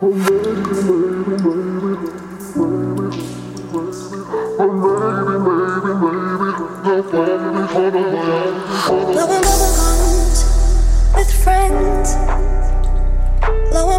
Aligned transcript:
Blowing 0.00 0.16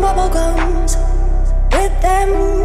bubble 0.02 0.30
gum, 0.30 0.88
so 0.88 0.98
that 2.02 2.28
reach 2.28 2.32
the 2.32 2.50
sun. 2.50 2.61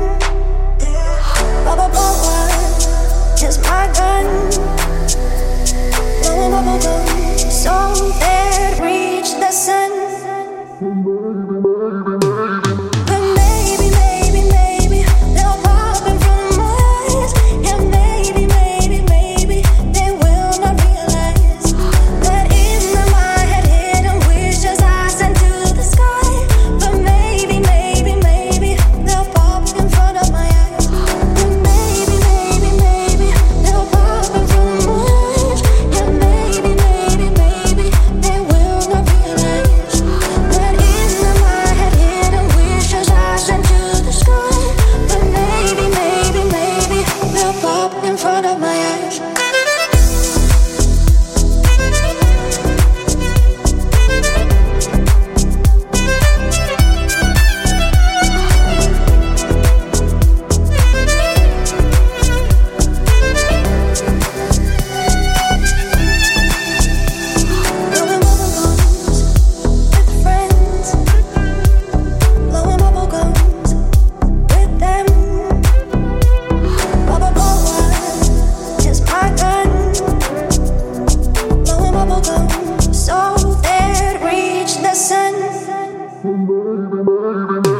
baby, 87.04 87.60
baby. 87.62 87.75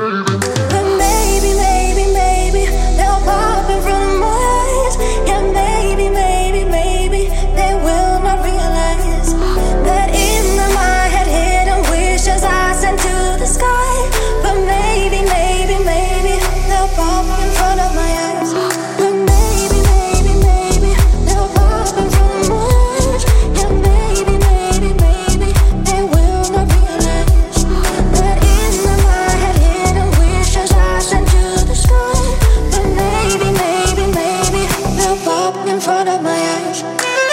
in 35.76 35.82
front 35.82 36.08
of 36.08 36.22
my 36.22 36.30
eyes. 36.30 37.25